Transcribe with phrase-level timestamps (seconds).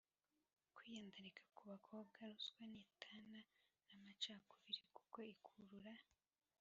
[0.75, 2.19] kwiyandarika ku bakobwa.
[2.35, 3.39] Ruswa ntitana
[3.87, 5.93] n’amacakubiri kuko ikurura